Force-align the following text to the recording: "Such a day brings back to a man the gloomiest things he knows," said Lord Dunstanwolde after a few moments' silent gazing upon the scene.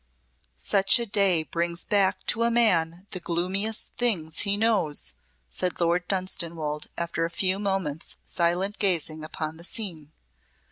"Such 0.55 0.97
a 0.97 1.05
day 1.05 1.43
brings 1.43 1.85
back 1.85 2.25
to 2.25 2.41
a 2.41 2.49
man 2.49 3.05
the 3.11 3.19
gloomiest 3.19 3.93
things 3.93 4.39
he 4.39 4.57
knows," 4.57 5.13
said 5.47 5.79
Lord 5.79 6.07
Dunstanwolde 6.07 6.87
after 6.97 7.23
a 7.23 7.29
few 7.29 7.59
moments' 7.59 8.17
silent 8.23 8.79
gazing 8.79 9.23
upon 9.23 9.57
the 9.57 9.63
scene. 9.63 10.11